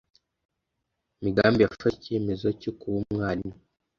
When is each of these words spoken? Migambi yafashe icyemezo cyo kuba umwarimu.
Migambi 1.23 1.59
yafashe 1.61 1.95
icyemezo 1.97 2.47
cyo 2.61 2.71
kuba 2.79 2.95
umwarimu. 3.05 3.57